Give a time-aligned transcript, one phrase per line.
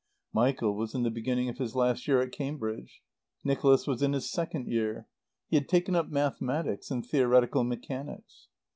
[0.33, 3.03] Michael was in the beginning of his last year at Cambridge.
[3.43, 5.05] Nicholas was in his second year.
[5.47, 8.47] He had taken up mathematics and theoretical mechanics.